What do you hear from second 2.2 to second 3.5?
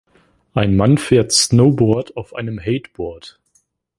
einem HATE-Board